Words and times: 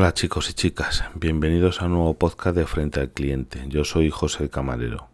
Hola 0.00 0.14
chicos 0.14 0.48
y 0.48 0.54
chicas, 0.54 1.04
bienvenidos 1.14 1.82
a 1.82 1.84
un 1.84 1.92
nuevo 1.92 2.14
podcast 2.14 2.56
de 2.56 2.64
Frente 2.64 3.00
al 3.00 3.10
Cliente. 3.10 3.64
Yo 3.68 3.84
soy 3.84 4.08
José 4.08 4.48
Camarero. 4.48 5.08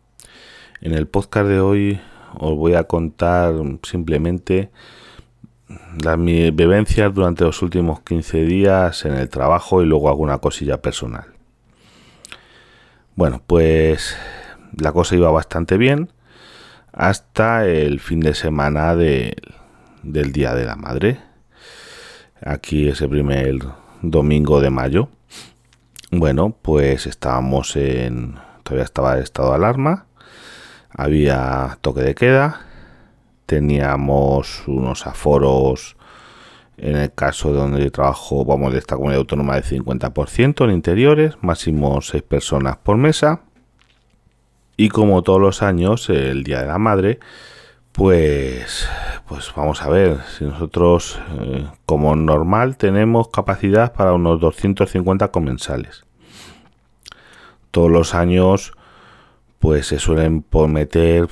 En 0.81 0.93
el 0.93 1.09
podcast 1.09 1.49
de 1.49 1.59
hoy 1.59 2.01
os 2.39 2.57
voy 2.57 2.75
a 2.75 2.85
contar 2.85 3.53
simplemente 3.83 4.71
las 6.01 6.17
mis 6.17 6.55
vivencias 6.55 7.13
durante 7.13 7.43
los 7.43 7.63
últimos 7.63 8.03
15 8.03 8.45
días 8.45 9.05
en 9.05 9.15
el 9.15 9.29
trabajo 9.29 9.83
y 9.83 9.87
luego 9.87 10.09
alguna 10.09 10.39
cosilla 10.39 10.81
personal. 10.81 11.35
Bueno, 13.17 13.43
pues 13.45 14.17
la 14.81 14.93
cosa 14.93 15.17
iba 15.17 15.33
bastante 15.33 15.79
bien 15.79 16.13
hasta 16.93 17.67
el 17.67 17.99
fin 17.99 18.21
de 18.21 18.37
semana 18.37 18.95
del 18.95 19.35
Día 20.33 20.55
de 20.55 20.65
la 20.65 20.77
Madre. 20.77 21.19
Aquí 22.41 22.87
ese 22.87 23.09
primer 23.09 23.49
domingo 24.03 24.61
de 24.61 24.71
mayo. 24.71 25.09
Bueno, 26.11 26.55
pues 26.63 27.07
estábamos 27.07 27.77
en... 27.77 28.37
Todavía 28.63 28.85
estaba 28.85 29.15
el 29.15 29.23
estado 29.23 29.51
de 29.51 29.57
alarma. 29.57 30.07
Había 30.91 31.79
toque 31.81 32.01
de 32.01 32.15
queda. 32.15 32.61
Teníamos 33.47 34.67
unos 34.67 35.07
aforos, 35.07 35.97
en 36.77 36.97
el 36.97 37.13
caso 37.13 37.53
de 37.53 37.59
donde 37.59 37.83
yo 37.83 37.93
trabajo, 37.93 38.45
vamos, 38.45 38.73
de 38.73 38.79
esta 38.79 38.97
comunidad 38.97 39.21
autónoma 39.21 39.55
de 39.57 39.63
50% 39.63 40.65
en 40.65 40.71
interiores, 40.71 41.35
máximo 41.41 42.01
6 42.01 42.23
personas 42.23 42.77
por 42.77 42.97
mesa. 42.97 43.43
Y 44.77 44.89
como 44.89 45.23
todos 45.23 45.41
los 45.41 45.63
años, 45.63 46.11
el 46.11 46.45
Día 46.45 46.61
de 46.61 46.67
la 46.67 46.79
Madre, 46.79 47.19
pues, 47.97 48.87
pues 49.27 49.51
vamos 49.57 49.81
a 49.81 49.89
ver, 49.89 50.19
si 50.37 50.45
nosotros 50.45 51.19
eh, 51.41 51.67
como 51.87 52.15
normal 52.15 52.77
tenemos 52.77 53.29
capacidad 53.29 53.95
para 53.95 54.13
unos 54.13 54.39
250 54.39 55.29
comensales. 55.29 56.05
Todos 57.71 57.91
los 57.91 58.15
años 58.15 58.73
pues 59.59 59.87
se 59.87 59.99
suelen 59.99 60.45
meter, 60.69 61.27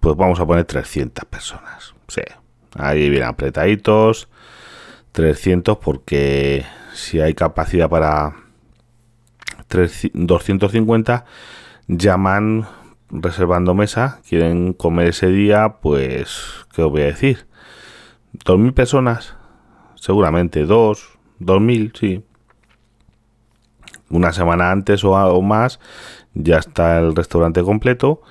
pues 0.00 0.16
vamos 0.16 0.40
a 0.40 0.46
poner 0.46 0.64
300 0.64 1.24
personas. 1.26 1.94
Sí, 2.08 2.22
ahí 2.76 3.08
bien 3.08 3.22
apretaditos, 3.22 4.28
300 5.12 5.78
porque 5.78 6.66
si 6.94 7.20
hay 7.20 7.34
capacidad 7.34 7.88
para 7.88 8.34
250 9.68 11.24
llaman 11.86 12.66
reservando 13.10 13.74
mesa, 13.74 14.20
quieren 14.28 14.72
comer 14.72 15.08
ese 15.08 15.28
día, 15.28 15.76
pues, 15.80 16.66
¿qué 16.74 16.82
os 16.82 16.90
voy 16.90 17.02
a 17.02 17.06
decir? 17.06 17.46
¿Dos 18.44 18.58
mil 18.58 18.72
personas? 18.72 19.36
Seguramente, 19.96 20.64
dos, 20.64 21.18
dos 21.38 21.60
mil, 21.60 21.92
sí. 21.98 22.24
Una 24.08 24.32
semana 24.32 24.70
antes 24.70 25.04
o, 25.04 25.42
más 25.42 25.78
ya 26.34 26.58
está 26.58 26.98
el 26.98 27.14
restaurante 27.14 27.62
completo 27.62 28.22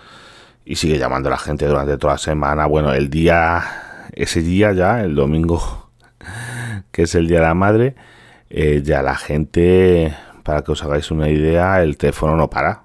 y 0.65 0.75
sigue 0.75 0.97
llamando 0.97 1.29
la 1.29 1.37
gente 1.37 1.65
durante 1.67 1.97
toda 1.97 2.13
la 2.13 2.17
semana. 2.17 2.65
Bueno, 2.65 2.93
el 2.93 3.09
día, 3.09 3.63
ese 4.13 4.41
día 4.41 4.73
ya, 4.73 5.01
el 5.01 5.15
domingo, 5.15 5.89
que 6.91 7.03
es 7.03 7.15
el 7.15 7.27
Día 7.27 7.39
de 7.39 7.45
la 7.45 7.53
Madre, 7.53 7.95
eh, 8.49 8.81
ya 8.83 9.01
la 9.01 9.15
gente, 9.15 10.15
para 10.43 10.63
que 10.63 10.71
os 10.71 10.83
hagáis 10.83 11.11
una 11.11 11.29
idea, 11.29 11.81
el 11.81 11.97
teléfono 11.97 12.35
no 12.35 12.49
para. 12.49 12.83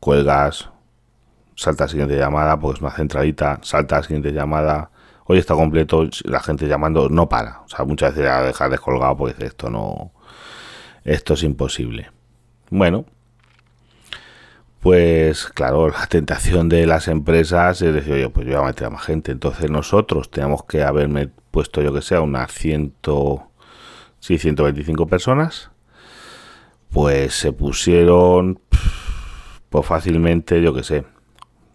Cuelgas, 0.00 0.69
salta 1.60 1.84
a 1.84 1.86
la 1.86 1.90
siguiente 1.90 2.16
llamada, 2.16 2.58
porque 2.58 2.78
es 2.78 2.80
una 2.80 2.90
centralita, 2.90 3.58
salta 3.62 3.96
a 3.96 3.98
la 3.98 4.02
siguiente 4.04 4.32
llamada, 4.32 4.90
hoy 5.26 5.38
está 5.38 5.54
completo, 5.54 6.08
la 6.24 6.40
gente 6.40 6.66
llamando 6.66 7.10
no 7.10 7.28
para. 7.28 7.60
O 7.60 7.68
sea, 7.68 7.84
muchas 7.84 8.12
veces 8.14 8.24
ya 8.24 8.42
dejar 8.42 8.70
descolgado 8.70 9.14
porque 9.18 9.44
esto 9.44 9.68
no, 9.68 10.12
esto 11.04 11.34
es 11.34 11.42
imposible. 11.42 12.10
Bueno, 12.70 13.04
pues 14.80 15.44
claro, 15.48 15.88
la 15.90 16.06
tentación 16.06 16.70
de 16.70 16.86
las 16.86 17.08
empresas 17.08 17.82
es 17.82 17.92
decir, 17.92 18.14
oye, 18.14 18.30
pues 18.30 18.46
yo 18.46 18.54
voy 18.54 18.62
a 18.62 18.66
meter 18.68 18.86
a 18.86 18.90
más 18.90 19.04
gente. 19.04 19.30
Entonces 19.30 19.70
nosotros 19.70 20.30
teníamos 20.30 20.64
que 20.64 20.82
haberme 20.82 21.28
puesto, 21.50 21.82
yo 21.82 21.92
que 21.92 22.00
sé, 22.00 22.18
unas 22.18 22.50
100, 22.52 22.94
sí, 24.18 24.38
125 24.38 25.06
personas. 25.06 25.70
Pues 26.88 27.34
se 27.34 27.52
pusieron, 27.52 28.60
pues 29.68 29.86
fácilmente, 29.86 30.62
yo 30.62 30.72
que 30.72 30.82
sé, 30.84 31.04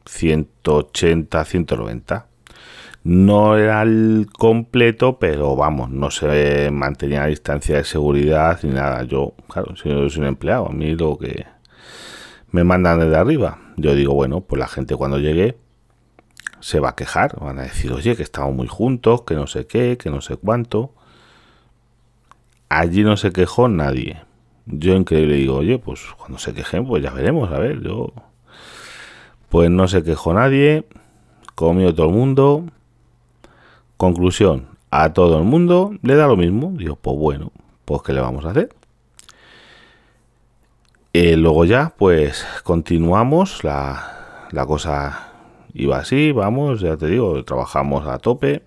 180, 0.05 1.43
190. 1.43 2.27
No 3.03 3.55
era 3.57 3.83
el 3.83 4.27
completo, 4.35 5.19
pero 5.19 5.55
vamos, 5.55 5.91
no 5.91 6.09
se 6.09 6.71
mantenía 6.71 7.21
la 7.21 7.27
distancia 7.27 7.77
de 7.77 7.83
seguridad 7.83 8.59
ni 8.63 8.71
nada. 8.71 9.03
Yo, 9.03 9.33
claro, 9.47 9.75
si 9.75 9.89
no 9.89 10.09
soy 10.09 10.21
un 10.21 10.27
empleado, 10.27 10.67
a 10.67 10.71
mí 10.71 10.95
lo 10.95 11.17
que 11.17 11.45
me 12.49 12.63
mandan 12.63 12.99
desde 12.99 13.15
arriba. 13.17 13.59
Yo 13.77 13.93
digo, 13.93 14.13
bueno, 14.15 14.41
pues 14.41 14.59
la 14.59 14.67
gente 14.67 14.95
cuando 14.95 15.19
llegue 15.19 15.57
se 16.61 16.79
va 16.79 16.89
a 16.89 16.95
quejar, 16.95 17.39
van 17.39 17.59
a 17.59 17.63
decir, 17.63 17.91
oye, 17.91 18.15
que 18.15 18.23
estamos 18.23 18.55
muy 18.55 18.67
juntos, 18.67 19.21
que 19.21 19.35
no 19.35 19.45
sé 19.45 19.67
qué, 19.67 19.97
que 19.97 20.09
no 20.09 20.21
sé 20.21 20.37
cuánto. 20.37 20.95
Allí 22.69 23.03
no 23.03 23.17
se 23.17 23.31
quejó 23.31 23.67
nadie. 23.67 24.23
Yo 24.65 24.95
increíble 24.95 25.35
digo, 25.35 25.57
oye, 25.57 25.77
pues 25.77 26.01
cuando 26.17 26.39
se 26.39 26.55
quejen, 26.55 26.87
pues 26.87 27.03
ya 27.03 27.11
veremos, 27.11 27.51
a 27.51 27.59
ver, 27.59 27.83
yo 27.83 28.13
pues 29.55 29.71
no 29.71 29.87
se 29.87 30.03
quejó 30.03 30.33
nadie, 30.33 30.83
comió 31.55 31.95
todo 31.95 32.07
el 32.07 32.11
mundo. 32.13 32.65
Conclusión, 33.95 34.67
a 34.91 35.13
todo 35.13 35.37
el 35.37 35.45
mundo 35.45 35.93
le 36.01 36.17
da 36.17 36.27
lo 36.27 36.35
mismo. 36.35 36.73
Digo, 36.75 36.97
pues 36.97 37.17
bueno, 37.17 37.53
pues 37.85 38.01
¿qué 38.01 38.11
le 38.11 38.19
vamos 38.19 38.43
a 38.43 38.49
hacer? 38.49 38.75
Eh, 41.13 41.37
luego 41.37 41.63
ya, 41.63 41.93
pues 41.97 42.45
continuamos, 42.65 43.63
la, 43.63 44.49
la 44.51 44.65
cosa 44.65 45.29
iba 45.73 45.99
así, 45.99 46.33
vamos, 46.33 46.81
ya 46.81 46.97
te 46.97 47.07
digo, 47.07 47.41
trabajamos 47.45 48.05
a 48.09 48.19
tope. 48.19 48.61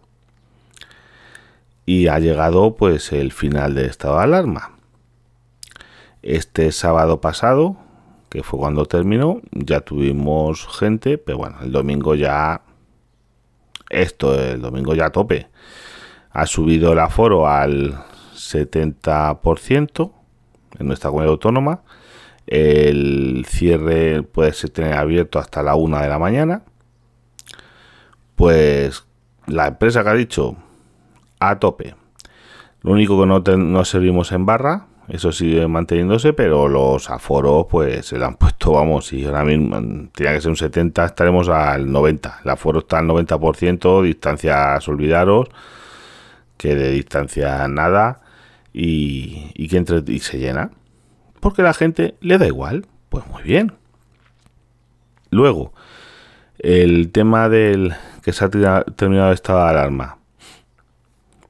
Y 1.84 2.06
ha 2.06 2.18
llegado 2.18 2.76
pues 2.76 3.12
el 3.12 3.32
final 3.32 3.74
del 3.74 3.90
estado 3.90 4.16
de 4.16 4.24
alarma. 4.24 4.70
Este 6.22 6.72
sábado 6.72 7.20
pasado, 7.20 7.76
que 8.28 8.42
fue 8.42 8.58
cuando 8.58 8.84
terminó, 8.86 9.40
ya 9.52 9.80
tuvimos 9.80 10.66
gente, 10.78 11.18
pero 11.18 11.38
bueno, 11.38 11.56
el 11.62 11.72
domingo 11.72 12.14
ya, 12.14 12.62
esto, 13.90 14.38
el 14.38 14.60
domingo 14.60 14.94
ya 14.94 15.06
a 15.06 15.10
tope. 15.10 15.48
Ha 16.30 16.46
subido 16.46 16.92
el 16.92 16.98
aforo 16.98 17.48
al 17.48 18.04
70% 18.34 20.12
en 20.78 20.86
nuestra 20.86 21.10
comunidad 21.10 21.32
autónoma. 21.32 21.82
El 22.46 23.44
cierre 23.46 24.22
puede 24.22 24.52
ser 24.52 24.70
tener 24.70 24.94
abierto 24.94 25.38
hasta 25.38 25.62
la 25.62 25.74
1 25.74 26.00
de 26.00 26.08
la 26.08 26.18
mañana. 26.18 26.62
Pues 28.36 29.06
la 29.46 29.66
empresa 29.68 30.02
que 30.02 30.08
ha 30.10 30.14
dicho 30.14 30.56
a 31.40 31.58
tope. 31.58 31.94
Lo 32.82 32.92
único 32.92 33.20
que 33.20 33.26
no, 33.26 33.40
no 33.40 33.84
servimos 33.84 34.32
en 34.32 34.46
barra, 34.46 34.86
eso 35.08 35.32
sigue 35.32 35.66
manteniéndose, 35.66 36.34
pero 36.34 36.68
los 36.68 37.08
aforos 37.08 37.66
pues 37.70 38.06
se 38.06 38.18
le 38.18 38.26
han 38.26 38.36
puesto, 38.36 38.72
vamos, 38.72 39.12
y 39.12 39.24
ahora 39.24 39.42
mismo 39.42 39.76
tenía 40.12 40.34
que 40.34 40.40
ser 40.42 40.50
un 40.50 40.56
70, 40.56 41.04
estaremos 41.04 41.48
al 41.48 41.90
90. 41.90 42.40
El 42.44 42.50
aforo 42.50 42.80
está 42.80 42.98
al 42.98 43.06
90%, 43.06 44.02
distancias 44.02 44.86
olvidaros, 44.86 45.48
que 46.58 46.74
de 46.74 46.90
distancia 46.90 47.66
nada, 47.68 48.20
y, 48.74 49.50
y 49.54 49.68
que 49.68 49.78
entre 49.78 50.02
y 50.06 50.18
se 50.18 50.38
llena. 50.38 50.72
Porque 51.40 51.62
la 51.62 51.72
gente 51.72 52.16
le 52.20 52.36
da 52.36 52.46
igual. 52.46 52.86
Pues 53.08 53.26
muy 53.28 53.42
bien. 53.42 53.72
Luego, 55.30 55.72
el 56.58 57.10
tema 57.12 57.48
del 57.48 57.94
que 58.22 58.32
se 58.34 58.44
ha 58.44 58.50
terminado 58.50 59.32
esta 59.32 59.70
alarma. 59.70 60.18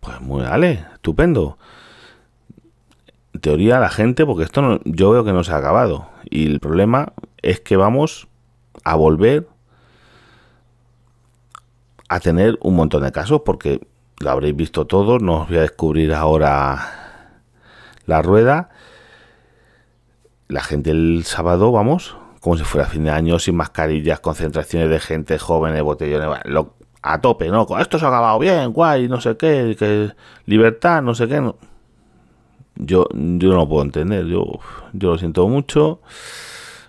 Pues 0.01 0.21
muy, 0.21 0.43
vale, 0.43 0.85
estupendo 0.95 1.59
teoría 3.39 3.79
la 3.81 3.89
gente, 3.89 4.27
porque 4.27 4.45
esto 4.45 4.63
no, 4.63 4.81
yo 4.85 5.11
veo 5.11 5.25
que 5.25 5.33
no 5.33 5.45
se 5.45 5.53
ha 5.53 5.57
acabado. 5.57 6.09
Y 6.31 6.47
el 6.47 6.61
problema 6.61 7.13
es 7.43 7.61
que 7.61 7.77
vamos 7.77 8.29
a 8.85 8.95
volver 8.97 9.49
a 12.09 12.21
tener 12.21 12.59
un 12.63 12.77
montón 12.77 13.03
de 13.03 13.13
casos, 13.13 13.43
porque 13.45 13.87
lo 14.21 14.31
habréis 14.31 14.57
visto 14.57 14.87
todos, 14.87 15.23
no 15.23 15.43
os 15.43 15.49
voy 15.49 15.59
a 15.59 15.63
descubrir 15.63 16.15
ahora 16.15 17.29
la 18.07 18.23
rueda. 18.23 18.71
La 20.49 20.63
gente 20.63 20.91
el 20.91 21.25
sábado, 21.25 21.73
vamos, 21.73 22.17
como 22.41 22.57
si 22.57 22.65
fuera 22.65 22.87
fin 22.87 23.05
de 23.05 23.11
año, 23.11 23.39
sin 23.39 23.57
mascarillas, 23.57 24.21
concentraciones 24.21 24.89
de 24.89 24.99
gente, 24.99 25.39
jóvenes, 25.39 25.83
botellones, 25.83 26.41
a 27.03 27.21
tope, 27.21 27.49
¿no? 27.49 27.67
Esto 27.79 27.99
se 27.99 28.05
ha 28.07 28.09
acabado 28.09 28.39
bien, 28.39 28.73
guay, 28.73 29.09
no 29.09 29.21
sé 29.21 29.37
qué, 29.37 29.77
que 29.79 30.11
libertad, 30.47 31.03
no 31.03 31.15
sé 31.15 31.29
qué. 31.29 31.41
No 31.41 31.57
yo, 32.79 33.07
yo 33.13 33.49
no 33.51 33.57
lo 33.57 33.69
puedo 33.69 33.83
entender. 33.83 34.27
Yo, 34.27 34.61
yo 34.93 35.11
lo 35.11 35.19
siento 35.19 35.47
mucho. 35.49 36.01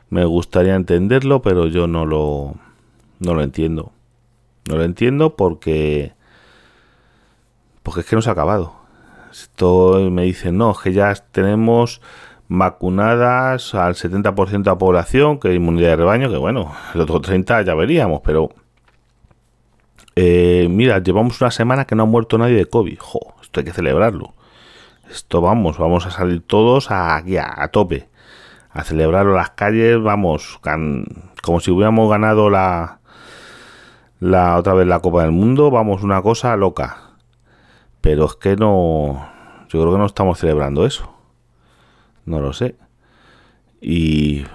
Me 0.10 0.26
gustaría 0.26 0.76
entenderlo, 0.76 1.42
pero 1.42 1.68
yo 1.68 1.88
no 1.88 2.06
lo, 2.06 2.56
no 3.20 3.34
lo 3.34 3.44
entiendo. 3.44 3.92
No 4.68 4.78
lo 4.78 4.84
entiendo 4.84 5.36
porque, 5.36 6.14
porque 7.84 8.02
es 8.02 8.06
que 8.06 8.16
no 8.16 8.22
se 8.22 8.30
ha 8.30 8.34
acabado. 8.34 8.74
Esto 9.32 10.10
me 10.12 10.24
dicen, 10.24 10.58
no, 10.58 10.74
que 10.74 10.94
ya 10.94 11.14
tenemos 11.14 12.02
vacunadas 12.48 13.76
al 13.76 13.94
70% 13.94 14.64
de 14.64 14.72
la 14.72 14.78
población, 14.78 15.40
que 15.40 15.54
inmunidad 15.54 15.90
de 15.90 15.96
rebaño, 15.98 16.32
que 16.32 16.38
bueno, 16.38 16.74
el 16.96 17.02
otro 17.02 17.22
30 17.22 17.62
ya 17.62 17.76
veríamos, 17.76 18.22
pero 18.24 18.50
eh, 20.16 20.68
mira, 20.70 20.98
llevamos 21.00 21.40
una 21.42 21.52
semana 21.52 21.86
que 21.86 21.96
no 21.96 22.04
ha 22.04 22.06
muerto 22.08 22.38
nadie 22.38 22.56
de 22.56 22.66
COVID. 22.66 22.98
Jo, 23.00 23.20
esto 23.42 23.60
hay 23.60 23.66
que 23.66 23.74
celebrarlo. 23.74 24.34
Esto 25.10 25.42
vamos, 25.42 25.78
vamos 25.78 26.06
a 26.06 26.12
salir 26.12 26.42
todos 26.42 26.92
a, 26.92 27.18
a, 27.18 27.64
a 27.64 27.68
tope. 27.70 28.08
A 28.72 28.84
celebrarlo 28.84 29.32
en 29.32 29.38
las 29.38 29.50
calles, 29.52 30.02
vamos, 30.02 30.60
como 31.42 31.60
si 31.60 31.72
hubiéramos 31.72 32.10
ganado 32.10 32.50
la, 32.52 33.00
la 34.20 34.58
otra 34.58 34.74
vez 34.74 34.86
la 34.86 35.00
Copa 35.00 35.24
del 35.24 35.32
Mundo, 35.32 35.72
vamos, 35.72 36.04
una 36.04 36.22
cosa 36.22 36.56
loca. 36.56 37.16
Pero 38.02 38.26
es 38.26 38.36
que 38.36 38.56
no, 38.56 39.28
yo 39.70 39.82
creo 39.82 39.92
que 39.94 39.98
no 39.98 40.06
estamos 40.06 40.40
celebrando 40.40 40.86
eso. 40.86 41.14
No 42.26 42.40
lo 42.40 42.54
sé. 42.54 42.76
Y 43.82 44.46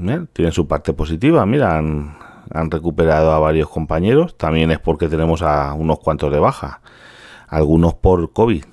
eh, 0.00 0.26
tiene 0.32 0.52
su 0.52 0.66
parte 0.66 0.92
positiva. 0.92 1.46
Mira, 1.46 1.78
han, 1.78 2.16
recuperado 2.70 3.32
a 3.32 3.38
varios 3.38 3.68
compañeros. 3.68 4.36
También 4.36 4.70
es 4.70 4.78
porque 4.78 5.08
tenemos 5.08 5.42
a 5.42 5.72
unos 5.74 5.98
cuantos 6.00 6.30
de 6.32 6.38
baja. 6.38 6.80
Algunos 7.48 7.94
por 7.94 8.32
COVID. 8.32 8.64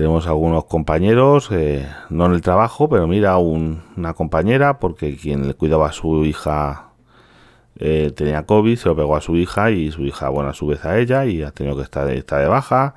Tenemos 0.00 0.26
algunos 0.26 0.64
compañeros, 0.64 1.50
eh, 1.52 1.86
no 2.08 2.24
en 2.24 2.32
el 2.32 2.40
trabajo, 2.40 2.88
pero 2.88 3.06
mira, 3.06 3.36
una 3.36 4.14
compañera, 4.14 4.78
porque 4.78 5.14
quien 5.14 5.46
le 5.46 5.52
cuidaba 5.52 5.90
a 5.90 5.92
su 5.92 6.24
hija 6.24 6.92
eh, 7.76 8.10
tenía 8.16 8.46
COVID, 8.46 8.78
se 8.78 8.88
lo 8.88 8.96
pegó 8.96 9.14
a 9.14 9.20
su 9.20 9.36
hija 9.36 9.70
y 9.70 9.92
su 9.92 10.00
hija, 10.06 10.30
bueno, 10.30 10.48
a 10.48 10.54
su 10.54 10.66
vez 10.66 10.86
a 10.86 10.98
ella 10.98 11.26
y 11.26 11.42
ha 11.42 11.50
tenido 11.50 11.76
que 11.76 11.82
estar, 11.82 12.08
estar 12.08 12.40
de 12.40 12.48
baja 12.48 12.94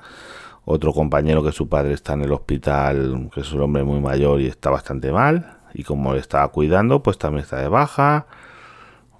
otro 0.64 0.94
compañero 0.94 1.44
que 1.44 1.52
su 1.52 1.68
padre 1.68 1.92
está 1.92 2.14
en 2.14 2.22
el 2.22 2.32
hospital, 2.32 3.28
que 3.34 3.42
es 3.42 3.52
un 3.52 3.60
hombre 3.60 3.84
muy 3.84 4.00
mayor 4.00 4.40
y 4.40 4.46
está 4.46 4.70
bastante 4.70 5.12
mal, 5.12 5.58
y 5.74 5.82
como 5.82 6.14
le 6.14 6.20
estaba 6.20 6.48
cuidando, 6.48 7.02
pues 7.02 7.18
también 7.18 7.42
está 7.42 7.58
de 7.58 7.68
baja. 7.68 8.24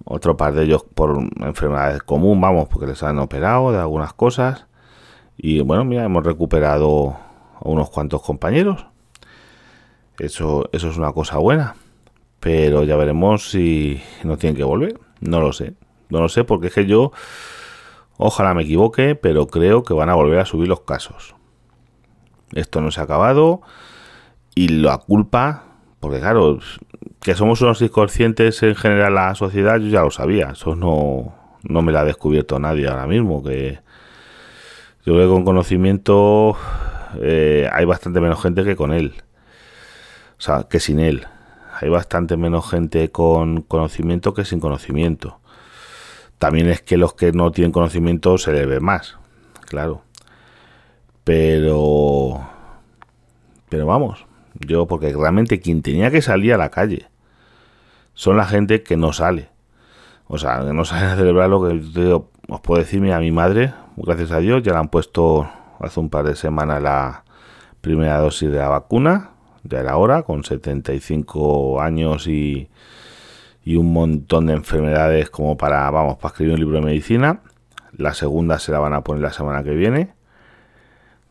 Otro 0.05 0.35
par 0.37 0.55
de 0.55 0.63
ellos 0.63 0.83
por 0.83 1.19
enfermedades 1.39 2.01
común, 2.01 2.41
vamos, 2.41 2.67
porque 2.67 2.87
les 2.87 3.03
han 3.03 3.19
operado 3.19 3.71
de 3.71 3.77
algunas 3.77 4.11
cosas. 4.13 4.65
Y 5.37 5.61
bueno, 5.61 5.85
mira, 5.85 6.03
hemos 6.03 6.23
recuperado 6.23 7.23
unos 7.65 7.89
cuantos 7.89 8.21
compañeros. 8.21 8.85
Eso, 10.17 10.69
eso 10.71 10.89
es 10.89 10.97
una 10.97 11.11
cosa 11.11 11.37
buena. 11.37 11.75
Pero 12.39 12.83
ya 12.83 12.95
veremos 12.95 13.49
si 13.49 14.01
no 14.23 14.37
tienen 14.37 14.55
que 14.55 14.63
volver. 14.63 14.99
No 15.19 15.41
lo 15.41 15.51
sé. 15.51 15.73
No 16.09 16.21
lo 16.21 16.29
sé 16.29 16.43
porque 16.43 16.67
es 16.67 16.73
que 16.73 16.85
yo, 16.85 17.11
ojalá 18.17 18.53
me 18.53 18.63
equivoque, 18.63 19.15
pero 19.15 19.47
creo 19.47 19.83
que 19.83 19.93
van 19.93 20.09
a 20.09 20.15
volver 20.15 20.39
a 20.39 20.45
subir 20.45 20.67
los 20.67 20.81
casos 20.81 21.35
esto 22.53 22.81
no 22.81 22.91
se 22.91 23.01
ha 23.01 23.03
acabado 23.03 23.61
y 24.55 24.69
la 24.69 24.97
culpa, 24.97 25.63
porque 25.99 26.19
claro, 26.19 26.59
que 27.21 27.35
somos 27.35 27.61
unos 27.61 27.81
inconscientes 27.81 28.61
en 28.63 28.75
general 28.75 29.15
la 29.15 29.35
sociedad, 29.35 29.77
yo 29.79 29.87
ya 29.87 30.01
lo 30.01 30.11
sabía, 30.11 30.51
eso 30.51 30.75
no, 30.75 31.35
no 31.63 31.81
me 31.81 31.91
lo 31.91 31.99
ha 31.99 32.05
descubierto 32.05 32.59
nadie 32.59 32.87
ahora 32.87 33.07
mismo, 33.07 33.43
que 33.43 33.79
yo 35.05 35.13
creo 35.13 35.27
que 35.27 35.33
con 35.33 35.43
conocimiento 35.43 36.57
eh, 37.21 37.69
hay 37.71 37.85
bastante 37.85 38.19
menos 38.19 38.41
gente 38.41 38.63
que 38.63 38.75
con 38.75 38.93
él, 38.93 39.13
o 40.37 40.41
sea, 40.41 40.65
que 40.69 40.79
sin 40.79 40.99
él. 40.99 41.27
Hay 41.81 41.89
bastante 41.89 42.37
menos 42.37 42.69
gente 42.69 43.11
con 43.11 43.61
conocimiento 43.61 44.33
que 44.33 44.45
sin 44.45 44.59
conocimiento. 44.59 45.39
También 46.37 46.69
es 46.69 46.81
que 46.81 46.97
los 46.97 47.13
que 47.13 47.31
no 47.31 47.51
tienen 47.51 47.71
conocimiento 47.71 48.37
se 48.37 48.53
les 48.53 48.67
ve 48.67 48.79
más, 48.79 49.17
claro. 49.61 50.03
Pero. 51.23 52.47
Pero 53.69 53.85
vamos, 53.87 54.25
yo, 54.59 54.85
porque 54.85 55.13
realmente 55.13 55.59
quien 55.59 55.81
tenía 55.81 56.11
que 56.11 56.21
salir 56.21 56.53
a 56.53 56.57
la 56.57 56.69
calle 56.69 57.07
son 58.13 58.37
la 58.37 58.45
gente 58.45 58.83
que 58.83 58.95
no 58.95 59.11
sale. 59.11 59.49
O 60.27 60.37
sea, 60.37 60.63
que 60.65 60.73
no 60.73 60.85
sale 60.85 61.05
a 61.07 61.15
celebrar 61.15 61.49
lo 61.49 61.61
que 61.61 62.13
os 62.47 62.61
puedo 62.61 62.79
decir, 62.79 63.11
a 63.11 63.19
mi 63.19 63.31
madre, 63.31 63.73
gracias 63.97 64.31
a 64.31 64.39
Dios, 64.39 64.63
ya 64.63 64.73
le 64.73 64.79
han 64.79 64.89
puesto 64.89 65.49
hace 65.79 65.99
un 65.99 66.09
par 66.09 66.25
de 66.25 66.35
semanas 66.35 66.81
la 66.81 67.23
primera 67.81 68.17
dosis 68.19 68.51
de 68.51 68.57
la 68.57 68.69
vacuna, 68.69 69.31
ya 69.63 69.79
era 69.79 69.97
hora, 69.97 70.23
con 70.23 70.43
75 70.43 71.81
años 71.81 72.27
y, 72.27 72.69
y 73.63 73.75
un 73.75 73.93
montón 73.93 74.47
de 74.47 74.53
enfermedades 74.53 75.29
como 75.29 75.57
para, 75.57 75.89
vamos, 75.91 76.17
para 76.17 76.31
escribir 76.31 76.53
un 76.53 76.59
libro 76.59 76.79
de 76.79 76.85
medicina. 76.85 77.41
La 77.97 78.13
segunda 78.13 78.59
se 78.59 78.71
la 78.71 78.79
van 78.79 78.93
a 78.93 79.01
poner 79.01 79.21
la 79.21 79.33
semana 79.33 79.63
que 79.63 79.71
viene 79.71 80.15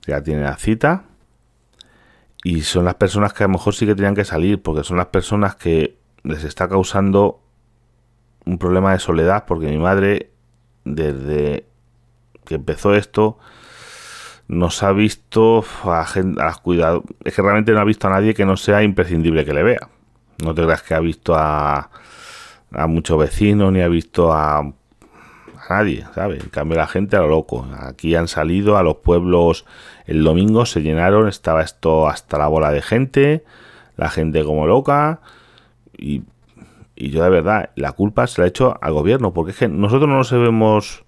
ya 0.07 0.23
tienen 0.23 0.45
la 0.45 0.57
cita. 0.57 1.05
Y 2.43 2.63
son 2.63 2.85
las 2.85 2.95
personas 2.95 3.33
que 3.33 3.45
a 3.45 3.47
lo 3.47 3.55
mejor 3.55 3.75
sí 3.75 3.87
que 3.87 3.95
tenían 3.95 4.15
que 4.15 4.25
salir, 4.25 4.63
porque 4.63 4.85
son 4.85 4.99
las 4.99 5.07
personas 5.07 5.57
que 5.57 5.97
les 6.23 6.45
está 6.45 6.69
causando 6.69 7.41
un 8.45 8.59
problema 8.59 8.93
de 8.93 8.99
soledad, 8.99 9.45
porque 9.47 9.69
mi 9.69 9.79
madre, 9.79 10.31
desde 10.85 11.67
que 12.45 12.57
empezó 12.57 12.95
esto, 12.95 13.39
nos 14.55 14.83
ha 14.83 14.93
visto 14.93 15.65
a, 15.85 16.07
las 16.37 16.59
cuidados. 16.59 17.03
Es 17.25 17.35
que 17.35 17.43
realmente 17.43 17.73
no 17.73 17.81
ha 17.81 17.85
visto 17.85 18.07
a 18.07 18.11
nadie 18.11 18.35
que 18.35 18.45
no 18.45 18.57
sea 18.57 18.83
imprescindible 18.83 19.45
que 19.45 19.55
le 19.55 19.63
vea. 19.63 19.89
No 20.43 20.55
te 20.55 20.63
creas 20.63 20.83
que 20.83 20.95
ha 20.95 21.01
visto 21.01 21.35
a, 21.35 21.91
a 22.73 22.87
muchos 22.87 23.19
vecinos, 23.19 23.73
ni 23.73 23.81
ha 23.81 23.89
visto 23.89 24.33
a 24.33 24.73
nadie, 25.69 26.05
¿sabes? 26.15 26.43
En 26.43 26.51
cambio 26.51 26.77
la 26.77 26.87
gente 26.87 27.17
a 27.17 27.21
lo 27.21 27.29
loco. 27.29 27.67
Aquí 27.81 28.15
han 28.15 28.29
salido 28.29 28.77
a 28.77 28.83
los 28.83 28.97
pueblos 28.97 29.65
el 30.07 30.23
domingo, 30.25 30.67
se 30.67 30.83
llenaron, 30.83 31.29
estaba 31.29 31.63
esto 31.63 32.09
hasta 32.09 32.39
la 32.39 32.49
bola 32.49 32.71
de 32.71 32.83
gente, 32.83 33.45
la 33.97 34.11
gente 34.11 34.45
como 34.45 34.67
loca 34.67 35.21
y, 35.97 36.23
y 36.97 37.11
yo 37.11 37.23
de 37.23 37.31
verdad, 37.31 37.71
la 37.77 37.93
culpa 37.93 38.27
se 38.27 38.41
la 38.41 38.47
he 38.47 38.49
hecho 38.49 38.77
al 38.81 38.93
gobierno, 38.93 39.33
porque 39.33 39.53
es 39.53 39.59
que 39.59 39.69
nosotros 39.69 40.09
no 40.09 40.17
nos 40.17 40.29
sabemos 40.29 41.05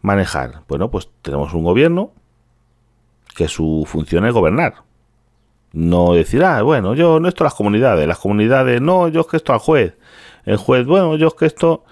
manejar. 0.00 0.62
Bueno, 0.68 0.90
pues 0.90 1.08
tenemos 1.22 1.54
un 1.54 1.64
gobierno 1.64 2.12
que 3.34 3.48
su 3.48 3.84
función 3.86 4.26
es 4.26 4.32
gobernar. 4.32 4.74
No 5.72 6.12
decir, 6.14 6.44
ah, 6.44 6.62
bueno, 6.62 6.94
yo 6.94 7.18
no 7.18 7.28
esto 7.28 7.44
a 7.44 7.46
las 7.46 7.54
comunidades, 7.54 8.06
las 8.06 8.18
comunidades, 8.18 8.80
no, 8.80 9.08
yo 9.08 9.22
es 9.22 9.26
que 9.26 9.38
esto 9.38 9.52
al 9.52 9.58
juez, 9.58 9.94
el 10.44 10.58
juez, 10.58 10.86
bueno, 10.86 11.16
yo 11.16 11.28
es 11.28 11.34
que 11.34 11.46
esto 11.46 11.84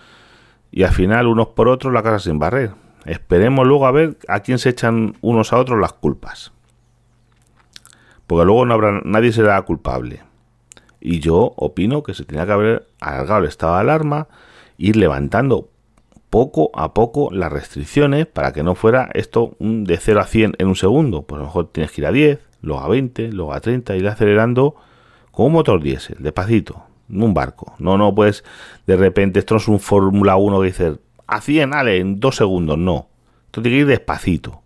y 0.71 0.83
al 0.85 0.93
final 0.93 1.27
unos 1.27 1.49
por 1.49 1.69
otros 1.69 1.93
la 1.93 2.03
casa 2.03 2.19
sin 2.19 2.39
barrer. 2.39 2.73
Esperemos 3.05 3.67
luego 3.67 3.87
a 3.87 3.93
ver 3.93 4.19
a 4.29 4.41
quién 4.41 4.59
se 4.59 4.69
echan 4.69 5.17
unos 5.21 5.53
a 5.53 5.59
otros 5.59 5.81
las 5.81 5.95
culpas. 5.95 6.53
Porque 8.27 8.45
luego 8.45 8.67
no 8.67 8.75
habrá 8.75 9.01
nadie 9.05 9.33
será 9.33 9.61
culpable. 9.63 10.23
Y 11.01 11.21
yo 11.21 11.55
opino 11.57 12.03
que 12.03 12.15
se 12.15 12.25
tenía 12.25 12.47
que 12.47 12.53
haber 12.53 12.87
alargado 13.01 13.41
el 13.41 13.47
estado 13.47 13.75
de 13.75 13.81
alarma, 13.81 14.29
ir 14.77 14.97
levantando 14.97 15.71
poco 16.31 16.71
a 16.75 16.95
poco 16.95 17.31
las 17.33 17.53
restricciones 17.53 18.27
para 18.27 18.53
que 18.53 18.63
no 18.63 18.75
fuera 18.75 19.11
esto 19.15 19.57
de 19.59 19.97
0 19.97 20.21
a 20.21 20.25
100 20.25 20.55
en 20.59 20.69
un 20.69 20.77
segundo. 20.77 21.23
Pues 21.23 21.39
a 21.39 21.41
lo 21.41 21.47
mejor 21.47 21.69
tienes 21.73 21.91
que 21.91 22.01
ir 22.01 22.07
a 22.07 22.13
10, 22.13 22.39
luego 22.63 22.81
a 22.81 22.89
20, 22.89 23.33
luego 23.33 23.53
a 23.53 23.61
30, 23.61 23.97
ir 23.97 24.09
acelerando 24.09 24.77
con 25.33 25.47
un 25.47 25.53
motor 25.53 25.83
diésel, 25.83 26.17
despacito, 26.21 26.85
un 27.09 27.35
barco. 27.35 27.75
No, 27.79 27.99
no 27.99 28.15
puedes 28.15 28.45
de 28.87 28.97
repente, 28.97 29.41
esto 29.41 29.55
no 29.55 29.61
es 29.61 29.69
un 29.69 29.81
Fórmula 29.81 30.37
1 30.37 30.61
que 30.61 30.67
dice 30.67 30.99
a 31.27 31.41
100, 31.41 31.75
ale, 31.75 31.99
en 31.99 32.21
dos 32.21 32.37
segundos. 32.37 32.79
No, 32.79 33.09
esto 33.47 33.63
tiene 33.63 33.77
que 33.77 33.81
ir 33.83 33.87
despacito. 33.87 34.63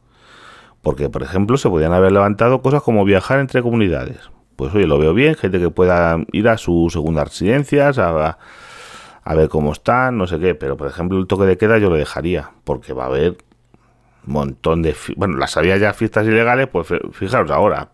Porque, 0.82 1.08
por 1.08 1.22
ejemplo, 1.22 1.56
se 1.56 1.70
podían 1.70 1.94
haber 1.94 2.12
levantado 2.12 2.60
cosas 2.60 2.82
como 2.82 3.04
viajar 3.06 3.40
entre 3.40 3.62
comunidades. 3.62 4.18
Pues 4.56 4.74
oye, 4.74 4.86
lo 4.86 4.98
veo 4.98 5.14
bien, 5.14 5.34
gente 5.34 5.58
que 5.58 5.70
pueda 5.70 6.18
ir 6.32 6.48
a 6.48 6.58
sus 6.58 6.92
segundas 6.92 7.28
residencias, 7.28 7.98
a, 7.98 8.38
a 9.24 9.34
ver 9.34 9.48
cómo 9.48 9.72
están, 9.72 10.18
no 10.18 10.26
sé 10.26 10.38
qué. 10.38 10.54
Pero, 10.54 10.76
por 10.76 10.88
ejemplo, 10.88 11.18
el 11.18 11.26
toque 11.26 11.44
de 11.44 11.56
queda 11.58 11.78
yo 11.78 11.90
lo 11.90 11.96
dejaría, 11.96 12.50
porque 12.64 12.92
va 12.92 13.04
a 13.04 13.06
haber 13.08 13.38
un 14.26 14.32
montón 14.32 14.82
de... 14.82 14.94
Bueno, 15.16 15.36
las 15.36 15.56
había 15.56 15.76
ya 15.76 15.92
fiestas 15.92 16.26
ilegales, 16.26 16.68
pues 16.68 16.88
fijaros 17.12 17.50
ahora, 17.50 17.88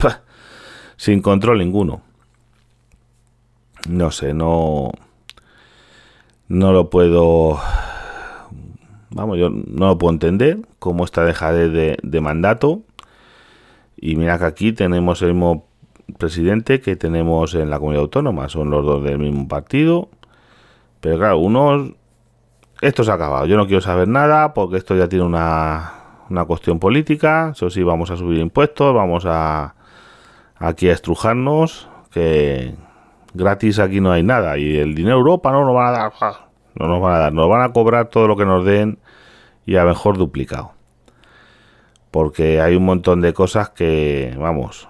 sin 0.97 1.23
control 1.23 1.59
ninguno 1.59 2.03
no 3.89 4.11
sé, 4.11 4.35
no, 4.35 4.93
no 6.49 6.73
lo 6.73 6.91
puedo, 6.91 7.59
vamos, 9.11 9.39
yo 9.39 9.51
no 9.51 9.89
lo 9.89 9.99
puedo 9.99 10.13
entender, 10.13 10.59
cómo 10.79 11.05
está 11.05 11.25
dejadez 11.25 11.73
de, 11.73 11.99
de 12.03 12.21
mandato. 12.21 12.83
Y 13.97 14.17
mira 14.17 14.39
que 14.39 14.45
aquí 14.45 14.73
tenemos 14.73 15.23
el 15.23 15.35
mismo 15.35 15.67
presidente 16.19 16.81
que 16.81 16.97
tenemos 16.97 17.55
en 17.55 17.71
la 17.71 17.79
comunidad 17.79 18.03
autónoma, 18.03 18.49
son 18.49 18.71
los 18.71 18.85
dos 18.85 19.05
del 19.05 19.19
mismo 19.19 19.47
partido. 19.49 20.09
Pero 21.01 21.19
claro, 21.19 21.39
unos, 21.39 21.93
esto 22.81 23.05
se 23.05 23.11
ha 23.11 23.15
acabado, 23.15 23.47
yo 23.47 23.57
no 23.57 23.67
quiero 23.67 23.81
saber 23.81 24.09
nada 24.09 24.55
porque 24.55 24.77
esto 24.77 24.95
ya 24.97 25.09
tiene 25.09 25.25
una, 25.25 25.93
una 26.29 26.45
cuestión 26.45 26.79
política, 26.79 27.51
eso 27.55 27.71
sí, 27.71 27.83
vamos 27.83 28.11
a 28.11 28.17
subir 28.17 28.41
impuestos, 28.41 28.95
vamos 28.95 29.25
a 29.27 29.75
aquí 30.57 30.89
a 30.89 30.93
estrujarnos, 30.93 31.89
que, 32.11 32.75
gratis 33.35 33.79
aquí 33.79 34.01
no 34.01 34.13
hay 34.13 34.23
nada. 34.23 34.59
Y 34.59 34.77
el 34.77 34.95
dinero 34.95 35.17
Europa 35.17 35.51
no 35.53 35.65
nos 35.65 35.75
van 35.75 35.89
a 35.89 35.91
dar. 35.91 36.13
No 36.75 36.87
nos 36.87 37.01
van 37.01 37.15
a 37.15 37.19
dar. 37.19 37.33
Nos 37.33 37.49
van 37.49 37.63
a 37.63 37.73
cobrar 37.73 38.09
todo 38.09 38.29
lo 38.29 38.37
que 38.37 38.45
nos 38.45 38.65
den 38.65 38.99
y 39.67 39.77
a 39.77 39.85
mejor 39.85 40.19
duplicado. 40.19 40.73
porque 42.11 42.61
hay 42.61 42.75
un 42.75 42.85
montón 42.85 43.21
de 43.21 43.33
cosas 43.33 43.71
que, 43.71 44.35
vamos, 44.37 44.89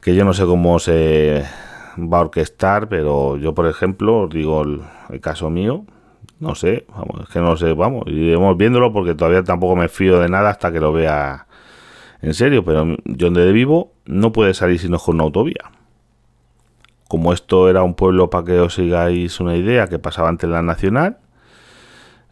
que 0.00 0.16
yo 0.16 0.24
no 0.24 0.32
sé 0.32 0.44
cómo 0.46 0.80
se 0.80 1.44
va 1.98 2.18
a 2.18 2.22
orquestar, 2.22 2.88
pero 2.88 3.36
yo, 3.36 3.54
por 3.54 3.66
ejemplo, 3.66 4.22
os 4.22 4.30
digo 4.30 4.62
el, 4.62 5.20
caso 5.20 5.50
mío, 5.50 5.84
no 6.40 6.54
sé, 6.54 6.86
vamos, 6.88 7.22
es 7.22 7.28
que 7.28 7.40
no 7.40 7.56
sé, 7.56 7.72
vamos, 7.72 8.04
iremos 8.06 8.56
viéndolo 8.56 8.92
porque 8.92 9.14
todavía 9.14 9.42
tampoco 9.42 9.76
me 9.76 9.88
fío 9.88 10.20
de 10.20 10.28
nada 10.28 10.50
hasta 10.50 10.72
que 10.72 10.80
lo 10.80 10.92
vea 10.92 11.46
en 12.22 12.34
serio, 12.34 12.64
pero 12.64 12.86
yo 13.04 13.26
donde 13.26 13.52
vivo 13.52 13.92
no 14.04 14.32
puede 14.32 14.54
salir 14.54 14.78
sino 14.78 14.98
con 14.98 15.16
una 15.16 15.24
autovía. 15.24 15.72
Como 17.08 17.32
esto 17.32 17.70
era 17.70 17.82
un 17.82 17.94
pueblo, 17.94 18.28
para 18.28 18.44
que 18.44 18.60
os 18.60 18.74
sigáis 18.74 19.40
una 19.40 19.56
idea, 19.56 19.86
que 19.86 19.98
pasaba 19.98 20.28
antes 20.28 20.48
la 20.48 20.62
nacional, 20.62 21.18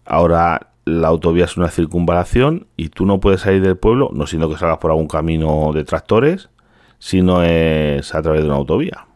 ahora 0.05 0.69
la 0.85 1.09
autovía 1.09 1.47
es 1.47 1.57
una 1.57 1.69
circunvalación 1.69 2.67
y 2.77 2.91
tú 2.91 3.07
no 3.07 3.19
puedes 3.21 3.41
salir 3.41 3.63
del 3.63 3.77
pueblo, 3.77 4.11
no 4.13 4.27
siendo 4.27 4.49
que 4.49 4.57
salgas 4.57 4.79
por 4.79 4.91
algún 4.91 5.09
camino 5.09 5.73
de 5.73 5.85
tractores, 5.85 6.51
si 6.99 7.23
no 7.23 7.43
es 7.43 8.15
a 8.15 8.23
través 8.23 8.43
de 8.43 8.49
una 8.49 8.57
autovía. 8.57 9.07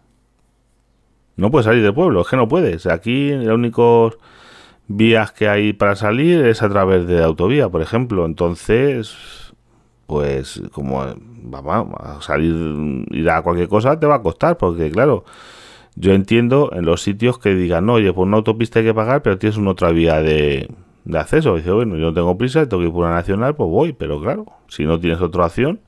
No 1.37 1.51
puedes 1.51 1.65
salir 1.65 1.83
del 1.83 1.95
pueblo, 1.95 2.23
es 2.23 2.29
que 2.29 2.37
no 2.37 2.49
puedes. 2.49 2.87
Aquí 2.87 3.31
los 3.31 3.55
únicos 3.55 4.19
vías 4.89 5.33
que 5.33 5.49
hay 5.49 5.73
para 5.73 5.97
salir 5.97 6.45
es 6.45 6.63
a 6.63 6.69
través 6.69 7.07
de 7.07 7.23
autovía, 7.23 7.69
por 7.69 7.81
ejemplo. 7.83 8.27
Entonces, 8.27 9.17
pues 10.07 10.63
como 10.73 11.05
vamos 11.43 11.95
a 12.01 12.21
salir, 12.21 13.07
ir 13.11 13.31
a 13.31 13.43
cualquier 13.43 13.69
cosa 13.69 13.99
te 13.99 14.07
va 14.07 14.17
a 14.17 14.23
costar, 14.23 14.57
porque 14.57 14.91
claro, 14.91 15.25
yo 15.95 16.13
entiendo 16.13 16.71
en 16.73 16.85
los 16.85 17.03
sitios 17.03 17.39
que 17.39 17.55
digan, 17.55 17.87
no, 17.87 17.95
oye, 17.95 18.13
por 18.13 18.27
una 18.27 18.39
autopista 18.39 18.81
hay 18.81 18.87
que 18.87 18.95
pagar, 18.95 19.23
pero 19.23 19.39
tienes 19.39 19.57
una 19.57 19.71
otra 19.71 19.91
vía 19.91 20.21
de, 20.21 20.69
de 21.05 21.19
acceso. 21.19 21.57
Dice, 21.57 21.71
bueno, 21.71 21.97
yo 21.97 22.07
no 22.07 22.15
tengo 22.15 22.37
prisa, 22.37 22.69
tengo 22.69 22.83
que 22.83 22.89
ir 22.89 22.93
por 22.93 23.05
una 23.05 23.15
nacional, 23.15 23.55
pues 23.55 23.71
voy, 23.71 23.93
pero 23.93 24.21
claro, 24.21 24.47
si 24.69 24.85
no 24.85 24.99
tienes 24.99 25.21
otra 25.21 25.47
opción, 25.47 25.81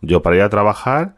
yo 0.00 0.22
para 0.22 0.36
ir 0.36 0.42
a 0.42 0.48
trabajar 0.48 1.16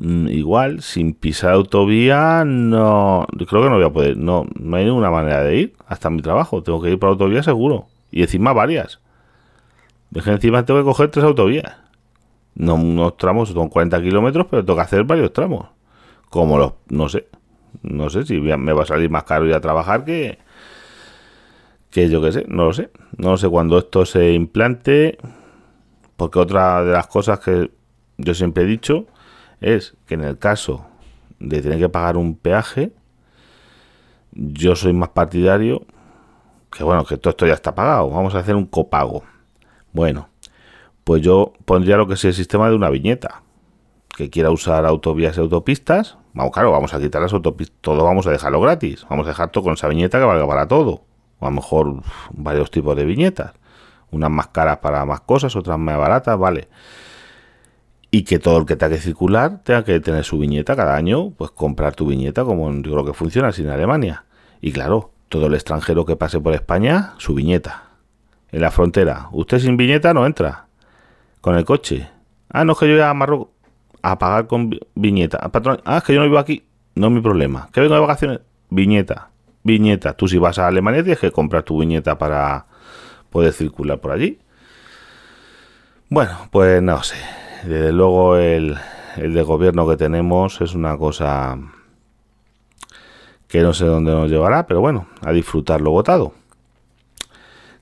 igual, 0.00 0.82
sin 0.82 1.14
pisar 1.14 1.52
autovía, 1.52 2.44
no. 2.44 3.26
Creo 3.48 3.62
que 3.62 3.68
no 3.70 3.76
voy 3.76 3.84
a 3.84 3.92
poder. 3.92 4.16
No, 4.16 4.46
no 4.58 4.76
hay 4.76 4.84
ninguna 4.84 5.10
manera 5.10 5.42
de 5.42 5.56
ir 5.56 5.74
hasta 5.86 6.10
mi 6.10 6.22
trabajo. 6.22 6.62
Tengo 6.62 6.80
que 6.80 6.90
ir 6.90 6.98
por 6.98 7.10
autovía 7.10 7.42
seguro. 7.42 7.86
Y 8.10 8.22
encima 8.22 8.52
varias. 8.52 9.00
Es 10.14 10.22
que 10.22 10.30
encima 10.30 10.64
tengo 10.64 10.80
que 10.80 10.84
coger 10.84 11.10
tres 11.10 11.24
autovías. 11.24 11.76
No 12.54 12.74
unos 12.74 13.16
tramos, 13.16 13.50
son 13.50 13.68
40 13.68 14.02
kilómetros, 14.02 14.46
pero 14.50 14.64
tengo 14.64 14.76
que 14.76 14.82
hacer 14.82 15.04
varios 15.04 15.32
tramos. 15.32 15.68
Como 16.30 16.58
los. 16.58 16.72
No 16.88 17.08
sé. 17.08 17.26
No 17.82 18.08
sé 18.10 18.24
si 18.24 18.40
me 18.40 18.72
va 18.72 18.82
a 18.82 18.86
salir 18.86 19.10
más 19.10 19.24
caro 19.24 19.46
ir 19.46 19.54
a 19.54 19.60
trabajar 19.60 20.04
que. 20.04 20.38
Que 21.90 22.08
yo 22.08 22.20
qué 22.20 22.32
sé, 22.32 22.44
no 22.48 22.66
lo 22.66 22.72
sé. 22.72 22.90
No 23.16 23.36
sé 23.36 23.48
cuándo 23.48 23.78
esto 23.78 24.04
se 24.04 24.32
implante. 24.32 25.18
Porque 26.16 26.38
otra 26.38 26.84
de 26.84 26.92
las 26.92 27.06
cosas 27.06 27.40
que 27.40 27.70
yo 28.16 28.34
siempre 28.34 28.64
he 28.64 28.66
dicho 28.66 29.06
es 29.60 29.94
que 30.06 30.14
en 30.14 30.24
el 30.24 30.38
caso 30.38 30.86
de 31.38 31.60
tener 31.62 31.78
que 31.78 31.88
pagar 31.88 32.16
un 32.16 32.36
peaje, 32.36 32.92
yo 34.32 34.76
soy 34.76 34.92
más 34.92 35.10
partidario 35.10 35.86
que 36.70 36.84
bueno, 36.84 37.04
que 37.04 37.16
todo 37.16 37.30
esto 37.30 37.46
ya 37.46 37.54
está 37.54 37.74
pagado, 37.74 38.10
vamos 38.10 38.34
a 38.34 38.40
hacer 38.40 38.54
un 38.54 38.66
copago. 38.66 39.22
Bueno, 39.92 40.28
pues 41.04 41.22
yo 41.22 41.54
pondría 41.64 41.96
lo 41.96 42.06
que 42.06 42.14
es 42.14 42.24
el 42.24 42.34
sistema 42.34 42.68
de 42.68 42.76
una 42.76 42.90
viñeta. 42.90 43.42
Que 44.16 44.30
quiera 44.30 44.50
usar 44.50 44.84
autovías 44.84 45.36
y 45.36 45.40
autopistas, 45.40 46.18
vamos, 46.34 46.52
claro, 46.52 46.72
vamos 46.72 46.92
a 46.92 47.00
quitar 47.00 47.22
las 47.22 47.32
autopistas, 47.32 47.78
todo 47.80 48.04
vamos 48.04 48.26
a 48.26 48.30
dejarlo 48.30 48.60
gratis, 48.60 49.06
vamos 49.08 49.26
a 49.26 49.30
dejar 49.30 49.50
todo 49.50 49.64
con 49.64 49.74
esa 49.74 49.86
viñeta 49.88 50.18
que 50.18 50.24
valga 50.24 50.46
para 50.46 50.66
todo. 50.66 51.02
O 51.38 51.46
a 51.46 51.50
lo 51.50 51.56
mejor 51.56 52.02
varios 52.32 52.70
tipos 52.70 52.96
de 52.96 53.04
viñetas. 53.04 53.52
Unas 54.10 54.30
más 54.30 54.48
caras 54.48 54.78
para 54.78 55.04
más 55.04 55.20
cosas, 55.20 55.54
otras 55.54 55.78
más 55.78 55.96
baratas, 55.96 56.36
vale 56.38 56.68
y 58.10 58.22
que 58.22 58.38
todo 58.38 58.58
el 58.58 58.66
que 58.66 58.76
tenga 58.76 58.94
que 58.94 59.00
circular 59.00 59.60
tenga 59.62 59.84
que 59.84 60.00
tener 60.00 60.24
su 60.24 60.38
viñeta 60.38 60.74
cada 60.74 60.96
año, 60.96 61.30
pues 61.30 61.50
comprar 61.50 61.94
tu 61.94 62.06
viñeta 62.06 62.44
como 62.44 62.70
yo 62.72 62.92
creo 62.92 63.04
que 63.04 63.12
funciona 63.12 63.48
así 63.48 63.62
en 63.62 63.70
Alemania. 63.70 64.24
Y 64.60 64.72
claro, 64.72 65.12
todo 65.28 65.46
el 65.46 65.54
extranjero 65.54 66.04
que 66.06 66.16
pase 66.16 66.40
por 66.40 66.54
España, 66.54 67.14
su 67.18 67.34
viñeta. 67.34 67.84
En 68.50 68.62
la 68.62 68.70
frontera, 68.70 69.28
usted 69.32 69.58
sin 69.58 69.76
viñeta 69.76 70.14
no 70.14 70.24
entra. 70.24 70.66
Con 71.40 71.56
el 71.56 71.64
coche. 71.64 72.08
Ah, 72.48 72.64
no 72.64 72.72
es 72.72 72.78
que 72.78 72.88
yo 72.88 72.94
voy 72.94 73.02
a 73.02 73.14
Marruecos 73.14 73.48
a 74.02 74.18
pagar 74.18 74.46
con 74.46 74.70
viñeta. 74.94 75.38
Ah, 75.40 75.50
patrón, 75.50 75.80
ah, 75.84 75.98
es 75.98 76.04
que 76.04 76.14
yo 76.14 76.20
no 76.20 76.26
vivo 76.26 76.38
aquí. 76.38 76.64
No 76.94 77.08
es 77.08 77.12
mi 77.12 77.20
problema. 77.20 77.68
¿Que 77.72 77.80
vengo 77.80 77.94
de 77.94 78.00
vacaciones? 78.00 78.40
Viñeta. 78.70 79.30
Viñeta. 79.62 80.14
Tú 80.14 80.26
si 80.26 80.38
vas 80.38 80.58
a 80.58 80.66
Alemania 80.66 81.02
tienes 81.02 81.20
que 81.20 81.30
comprar 81.30 81.62
tu 81.62 81.78
viñeta 81.78 82.16
para 82.18 82.66
poder 83.30 83.52
circular 83.52 84.00
por 84.00 84.12
allí. 84.12 84.38
Bueno, 86.08 86.48
pues 86.50 86.82
no 86.82 87.02
sé 87.02 87.16
desde 87.64 87.92
luego 87.92 88.36
el, 88.36 88.76
el 89.16 89.34
de 89.34 89.42
gobierno 89.42 89.88
que 89.88 89.96
tenemos 89.96 90.60
es 90.60 90.74
una 90.74 90.96
cosa 90.96 91.58
que 93.48 93.62
no 93.62 93.72
sé 93.72 93.86
dónde 93.86 94.12
nos 94.12 94.30
llevará, 94.30 94.66
pero 94.66 94.80
bueno, 94.80 95.06
a 95.22 95.32
disfrutar 95.32 95.80
lo 95.80 95.90
votado. 95.90 96.32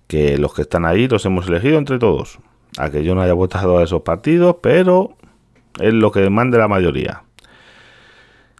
Que 0.06 0.38
los 0.38 0.54
que 0.54 0.62
están 0.62 0.86
ahí 0.86 1.08
los 1.08 1.26
hemos 1.26 1.48
elegido 1.48 1.78
entre 1.78 1.98
todos. 1.98 2.38
A 2.78 2.90
que 2.90 3.02
yo 3.04 3.14
no 3.14 3.22
haya 3.22 3.34
votado 3.34 3.78
a 3.78 3.82
esos 3.82 4.02
partidos, 4.02 4.56
pero 4.62 5.16
es 5.80 5.92
lo 5.92 6.12
que 6.12 6.20
demande 6.20 6.58
la 6.58 6.68
mayoría. 6.68 7.24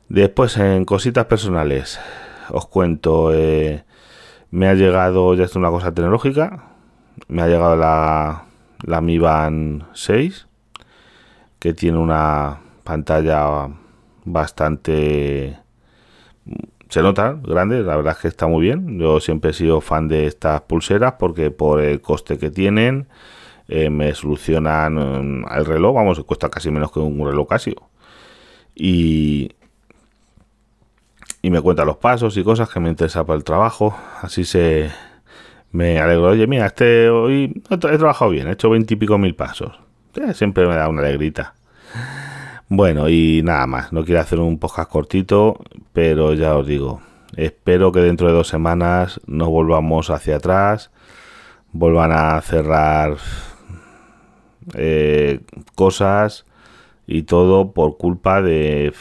Después, 0.09 0.57
en 0.57 0.85
cositas 0.85 1.27
personales, 1.27 2.01
os 2.51 2.67
cuento, 2.67 3.33
eh, 3.33 3.85
me 4.51 4.69
ha 4.69 4.75
llegado, 4.75 5.35
ya 5.35 5.45
es 5.45 5.57
una 5.57 5.71
cosa 5.71 5.93
tecnológica, 5.93 6.71
me 7.29 7.43
ha 7.43 7.49
llegado 7.49 7.77
la, 7.77 8.45
la 8.85 9.01
Mi 9.01 9.19
Band 9.19 9.85
6, 9.95 10.46
tiene 11.75 11.99
una 11.99 12.61
pantalla 12.85 13.69
bastante 14.25 15.59
se 16.89 17.03
nota 17.03 17.37
grande, 17.43 17.83
la 17.83 17.97
verdad 17.97 18.13
es 18.13 18.19
que 18.21 18.29
está 18.29 18.47
muy 18.47 18.63
bien. 18.63 18.99
Yo 18.99 19.21
siempre 19.21 19.51
he 19.51 19.55
sido 19.55 19.81
fan 19.81 20.09
de 20.09 20.27
estas 20.27 20.63
pulseras 20.63 21.15
porque 21.19 21.51
por 21.51 21.81
el 21.81 22.01
coste 22.01 22.39
que 22.39 22.51
tienen 22.51 23.09
eh, 23.69 23.91
me 23.91 24.15
solucionan 24.15 25.41
mm, 25.41 25.47
el 25.51 25.65
reloj, 25.65 25.95
vamos, 25.95 26.23
cuesta 26.25 26.49
casi 26.49 26.71
menos 26.71 26.93
que 26.93 27.01
un 27.01 27.27
reloj 27.27 27.49
Casio. 27.49 27.75
Y, 28.75 29.51
y 31.43 31.51
me 31.51 31.61
cuenta 31.61 31.85
los 31.85 31.97
pasos 31.97 32.37
y 32.37 32.45
cosas 32.45 32.69
que 32.69 32.79
me 32.79 32.89
interesa 32.89 33.25
para 33.27 33.37
el 33.37 33.45
trabajo. 33.45 33.97
Así 34.23 34.45
se 34.45 34.91
me 35.73 35.99
alegro. 35.99 36.29
Oye, 36.31 36.47
mira, 36.47 36.67
este 36.67 37.11
hoy 37.11 37.63
he 37.69 37.79
trabajado 37.79 38.31
bien, 38.31 38.49
he 38.49 38.53
hecho 38.53 38.71
veintipico 38.71 39.19
mil 39.19 39.35
pasos. 39.35 39.73
Eh, 40.15 40.35
siempre 40.35 40.67
me 40.69 40.77
da 40.77 40.89
una 40.89 41.03
alegrita. 41.03 41.56
Bueno, 42.69 43.09
y 43.09 43.43
nada 43.45 43.67
más. 43.67 43.93
No 43.93 44.05
quiero 44.05 44.21
hacer 44.21 44.41
un 44.41 44.59
podcast 44.59 44.91
cortito, 44.91 45.59
pero 45.93 46.35
ya 46.35 46.57
os 46.57 46.67
digo, 46.67 47.01
espero 47.37 47.93
que 47.93 48.01
dentro 48.01 48.27
de 48.27 48.33
dos 48.33 48.49
semanas 48.49 49.21
no 49.27 49.51
volvamos 49.51 50.11
hacia 50.11 50.37
atrás, 50.37 50.91
vuelvan 51.73 52.11
a 52.13 52.41
cerrar 52.41 53.19
eh, 54.75 55.41
cosas 55.75 56.45
y 57.07 57.23
todo 57.23 57.73
por 57.73 57.97
culpa 57.99 58.43
de... 58.43 58.93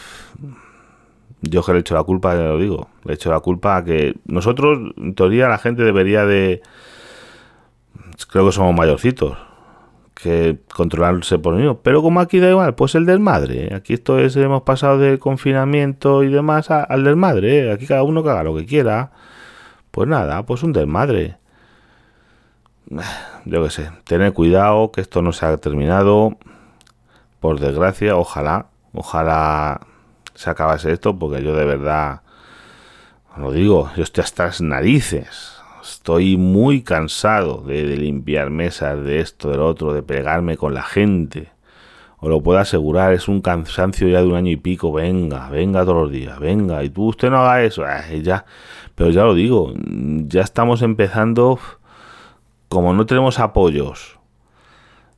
Yo 1.41 1.63
que 1.63 1.71
le 1.73 1.79
he 1.79 1.81
hecho 1.81 1.95
la 1.95 2.03
culpa, 2.03 2.35
ya 2.35 2.43
lo 2.43 2.57
digo, 2.59 2.89
le 3.03 3.13
he 3.13 3.15
hecho 3.15 3.31
la 3.31 3.39
culpa 3.39 3.77
a 3.77 3.83
que 3.83 4.15
nosotros, 4.25 4.93
en 4.97 5.15
teoría, 5.15 5.47
la 5.47 5.57
gente 5.57 5.83
debería 5.83 6.25
de... 6.25 6.61
Creo 8.29 8.45
que 8.45 8.51
somos 8.51 8.75
mayorcitos, 8.75 9.37
que 10.15 10.59
controlarse 10.73 11.37
por 11.37 11.55
mí. 11.55 11.77
Pero 11.83 12.01
como 12.01 12.19
aquí 12.19 12.39
da 12.39 12.49
igual, 12.49 12.75
pues 12.75 12.95
el 12.95 13.05
desmadre. 13.05 13.67
¿eh? 13.67 13.75
Aquí 13.75 13.93
esto 13.93 14.17
es, 14.19 14.35
hemos 14.37 14.63
pasado 14.63 14.97
del 14.97 15.19
confinamiento 15.19 16.23
y 16.23 16.29
demás 16.29 16.71
al 16.71 17.03
desmadre. 17.03 17.67
¿eh? 17.67 17.71
Aquí 17.73 17.85
cada 17.85 18.03
uno 18.03 18.23
que 18.23 18.29
haga 18.29 18.43
lo 18.43 18.55
que 18.55 18.65
quiera. 18.65 19.11
Pues 19.91 20.07
nada, 20.09 20.43
pues 20.45 20.63
un 20.63 20.73
desmadre. 20.73 21.37
Yo 23.45 23.63
qué 23.63 23.69
sé, 23.69 23.91
tener 24.05 24.33
cuidado 24.33 24.91
que 24.91 25.01
esto 25.01 25.21
no 25.21 25.31
se 25.33 25.45
ha 25.45 25.57
terminado. 25.57 26.37
Por 27.39 27.59
desgracia, 27.59 28.15
ojalá, 28.15 28.67
ojalá 28.93 29.81
se 30.33 30.49
acabase 30.49 30.91
esto, 30.91 31.17
porque 31.19 31.43
yo 31.43 31.55
de 31.55 31.63
verdad, 31.63 32.21
lo 33.37 33.51
digo, 33.51 33.91
yo 33.95 34.01
estoy 34.01 34.23
hasta 34.23 34.45
las 34.45 34.61
narices 34.61 35.54
Estoy 35.85 36.35
muy 36.35 36.81
cansado 36.81 37.61
de, 37.61 37.83
limpiar 37.95 38.49
mesas, 38.49 39.03
de 39.03 39.19
esto, 39.19 39.51
del 39.51 39.59
otro, 39.59 39.93
de 39.93 40.01
pegarme 40.01 40.57
con 40.57 40.73
la 40.73 40.81
gente. 40.81 41.49
Os 42.17 42.27
lo 42.27 42.41
puedo 42.41 42.57
asegurar, 42.57 43.13
es 43.13 43.27
un 43.27 43.39
cansancio 43.39 44.07
ya 44.07 44.21
de 44.21 44.27
un 44.27 44.33
año 44.33 44.49
y 44.51 44.55
pico. 44.55 44.91
Venga, 44.91 45.47
venga 45.49 45.85
todos 45.85 46.03
los 46.03 46.11
días, 46.11 46.39
venga. 46.39 46.83
Y 46.83 46.89
tú, 46.89 47.09
usted 47.09 47.29
no 47.29 47.37
haga 47.37 47.63
eso. 47.63 47.83
ya. 48.23 48.45
Pero 48.95 49.11
ya 49.11 49.25
lo 49.25 49.35
digo, 49.35 49.73
ya 50.27 50.41
estamos 50.41 50.81
empezando. 50.81 51.59
Como 52.67 52.93
no 52.93 53.05
tenemos 53.05 53.39
apoyos 53.39 54.17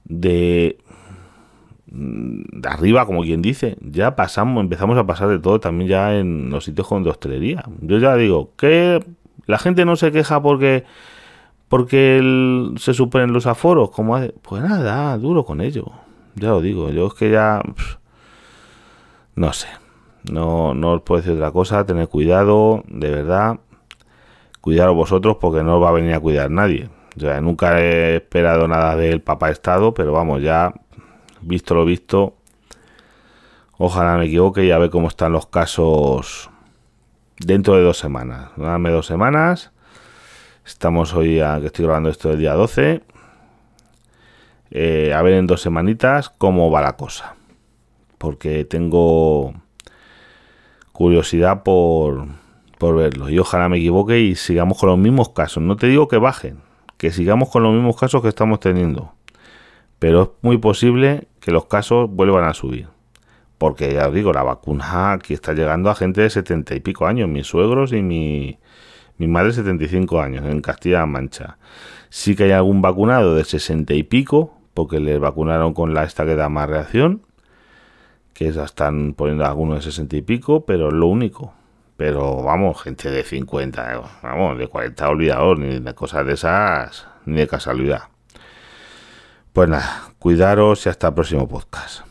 de, 0.03 0.77
de 1.87 2.67
arriba, 2.67 3.05
como 3.05 3.21
quien 3.21 3.41
dice, 3.41 3.77
ya 3.81 4.17
pasamos, 4.17 4.61
empezamos 4.61 4.97
a 4.97 5.05
pasar 5.05 5.29
de 5.29 5.39
todo 5.39 5.61
también 5.61 5.89
ya 5.89 6.17
en 6.17 6.49
los 6.49 6.65
sitios 6.65 6.87
con 6.87 7.03
de 7.03 7.09
hostelería. 7.09 7.63
Yo 7.81 7.99
ya 7.99 8.15
digo, 8.15 8.51
que 8.57 8.99
la 9.47 9.57
gente 9.57 9.85
no 9.85 9.95
se 9.95 10.11
queja 10.11 10.41
porque 10.41 10.85
porque 11.69 12.21
se 12.77 12.93
suponen 12.93 13.33
los 13.33 13.45
aforos, 13.45 13.89
como 13.89 14.17
pues 14.41 14.63
nada, 14.63 15.17
duro 15.17 15.43
con 15.43 15.59
ello. 15.59 15.91
Ya 16.35 16.49
lo 16.49 16.61
digo, 16.61 16.91
yo 16.91 17.07
es 17.07 17.13
que 17.13 17.31
ya 17.31 17.61
no 19.35 19.53
sé. 19.53 19.67
No, 20.31 20.73
no 20.73 20.93
os 20.93 21.01
puedo 21.01 21.21
decir 21.21 21.35
otra 21.35 21.51
cosa, 21.51 21.85
tener 21.85 22.07
cuidado, 22.07 22.83
de 22.87 23.09
verdad. 23.09 23.59
Cuidaros 24.61 24.95
vosotros 24.95 25.37
porque 25.39 25.63
no 25.63 25.77
os 25.77 25.83
va 25.83 25.89
a 25.89 25.93
venir 25.93 26.13
a 26.13 26.19
cuidar 26.19 26.51
nadie. 26.51 26.89
O 27.21 27.41
nunca 27.41 27.81
he 27.81 28.17
esperado 28.17 28.67
nada 28.67 28.95
del 28.95 29.21
papá 29.21 29.49
Estado, 29.49 29.93
pero 29.93 30.11
vamos, 30.11 30.41
ya 30.41 30.73
visto 31.41 31.73
lo 31.73 31.85
visto, 31.85 32.35
ojalá 33.77 34.17
me 34.17 34.25
equivoque 34.25 34.65
y 34.65 34.71
a 34.71 34.77
ver 34.77 34.89
cómo 34.89 35.07
están 35.07 35.31
los 35.31 35.47
casos 35.47 36.49
dentro 37.39 37.75
de 37.75 37.83
dos 37.83 37.97
semanas. 37.97 38.49
Dame 38.55 38.89
dos 38.89 39.05
semanas. 39.05 39.71
Estamos 40.65 41.13
hoy, 41.13 41.39
a, 41.39 41.59
que 41.59 41.67
estoy 41.67 41.85
grabando 41.85 42.09
esto 42.09 42.31
el 42.31 42.39
día 42.39 42.53
12. 42.53 43.03
Eh, 44.69 45.13
a 45.13 45.21
ver 45.21 45.33
en 45.33 45.47
dos 45.47 45.61
semanitas 45.61 46.29
cómo 46.29 46.69
va 46.71 46.81
la 46.81 46.97
cosa. 46.97 47.35
Porque 48.17 48.65
tengo 48.65 49.53
curiosidad 50.91 51.63
por, 51.63 52.27
por 52.77 52.95
verlo. 52.95 53.29
Y 53.29 53.39
ojalá 53.39 53.69
me 53.69 53.77
equivoque 53.77 54.19
y 54.19 54.35
sigamos 54.35 54.77
con 54.79 54.89
los 54.89 54.97
mismos 54.97 55.29
casos. 55.29 55.63
No 55.63 55.75
te 55.77 55.87
digo 55.87 56.07
que 56.07 56.17
bajen, 56.17 56.59
que 56.97 57.11
sigamos 57.11 57.49
con 57.49 57.63
los 57.63 57.73
mismos 57.73 57.95
casos 57.95 58.21
que 58.21 58.29
estamos 58.29 58.59
teniendo. 58.59 59.13
Pero 59.99 60.23
es 60.23 60.29
muy 60.41 60.57
posible 60.57 61.27
que 61.39 61.51
los 61.51 61.65
casos 61.65 62.09
vuelvan 62.09 62.43
a 62.43 62.53
subir. 62.53 62.96
Porque 63.57 63.93
ya 63.93 64.07
os 64.07 64.13
digo, 64.13 64.33
la 64.33 64.43
vacuna 64.43 65.13
aquí 65.13 65.33
está 65.33 65.53
llegando 65.53 65.89
a 65.89 65.95
gente 65.95 66.21
de 66.21 66.29
setenta 66.29 66.75
y 66.75 66.79
pico 66.79 67.07
años, 67.07 67.27
mis 67.27 67.47
suegros 67.47 67.91
y 67.91 68.01
mi, 68.01 68.59
mi 69.17 69.27
madre 69.27 69.51
75 69.51 70.21
años 70.21 70.45
en 70.45 70.61
Castilla-La 70.61 71.05
Mancha. 71.05 71.57
Sí 72.09 72.35
que 72.35 72.43
hay 72.43 72.51
algún 72.51 72.81
vacunado 72.81 73.35
de 73.35 73.43
60 73.43 73.93
y 73.93 74.03
pico, 74.03 74.53
porque 74.73 74.99
le 74.99 75.17
vacunaron 75.17 75.73
con 75.73 75.93
la 75.93 76.03
esta 76.03 76.25
que 76.25 76.35
da 76.35 76.49
más 76.49 76.69
reacción, 76.69 77.21
que 78.33 78.51
ya 78.51 78.63
están 78.63 79.13
poniendo 79.15 79.45
algunos 79.45 79.77
de 79.77 79.91
60 79.91 80.17
y 80.17 80.21
pico, 80.21 80.65
pero 80.65 80.89
es 80.89 80.93
lo 80.93 81.07
único. 81.07 81.53
Pero 81.97 82.43
vamos, 82.43 82.79
gente 82.83 83.09
de 83.09 83.23
50, 83.23 84.01
vamos, 84.21 84.59
de 84.59 84.67
40 84.67 85.09
olvidados, 85.09 85.57
ni 85.57 85.79
de 85.79 85.95
cosas 85.95 86.27
de 86.27 86.33
esas, 86.33 87.07
ni 87.25 87.37
de 87.37 87.47
casualidad. 87.47 88.03
Pues 89.51 89.67
nada, 89.67 90.11
cuidaros 90.19 90.85
y 90.85 90.89
hasta 90.89 91.07
el 91.07 91.15
próximo 91.15 91.47
podcast. 91.47 92.06